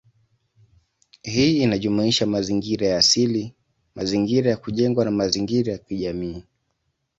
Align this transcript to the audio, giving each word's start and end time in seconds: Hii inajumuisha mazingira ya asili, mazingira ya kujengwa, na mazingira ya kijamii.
Hii 1.23 1.63
inajumuisha 1.63 2.25
mazingira 2.25 2.87
ya 2.87 2.97
asili, 2.97 3.53
mazingira 3.95 4.51
ya 4.51 4.57
kujengwa, 4.57 5.05
na 5.05 5.11
mazingira 5.11 5.71
ya 5.73 5.77
kijamii. 5.79 6.43